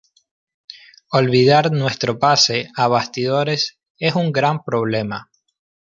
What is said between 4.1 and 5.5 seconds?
un gran problema".